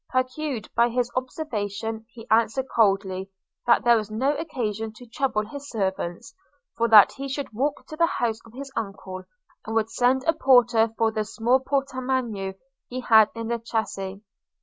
[0.11, 3.29] Piqued by his observation, he answered coldly,
[3.67, 6.33] that there was no occasion to trouble his servants,
[6.75, 9.21] for that he should walk to the house of his uncle,
[9.63, 14.19] and would send a porter for the small portmanteau he had in the chaise.